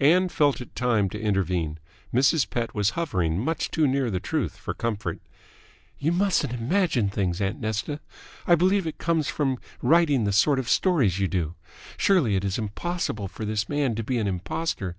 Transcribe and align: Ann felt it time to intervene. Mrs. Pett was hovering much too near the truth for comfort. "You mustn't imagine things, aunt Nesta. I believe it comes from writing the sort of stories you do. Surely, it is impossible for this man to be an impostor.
Ann 0.00 0.28
felt 0.30 0.60
it 0.60 0.74
time 0.74 1.08
to 1.10 1.20
intervene. 1.20 1.78
Mrs. 2.12 2.50
Pett 2.50 2.74
was 2.74 2.90
hovering 2.98 3.38
much 3.38 3.70
too 3.70 3.86
near 3.86 4.10
the 4.10 4.18
truth 4.18 4.56
for 4.56 4.74
comfort. 4.74 5.20
"You 5.96 6.10
mustn't 6.10 6.52
imagine 6.52 7.08
things, 7.08 7.40
aunt 7.40 7.60
Nesta. 7.60 8.00
I 8.48 8.56
believe 8.56 8.84
it 8.84 8.98
comes 8.98 9.28
from 9.28 9.58
writing 9.80 10.24
the 10.24 10.32
sort 10.32 10.58
of 10.58 10.68
stories 10.68 11.20
you 11.20 11.28
do. 11.28 11.54
Surely, 11.96 12.34
it 12.34 12.44
is 12.44 12.58
impossible 12.58 13.28
for 13.28 13.44
this 13.44 13.68
man 13.68 13.94
to 13.94 14.02
be 14.02 14.18
an 14.18 14.26
impostor. 14.26 14.96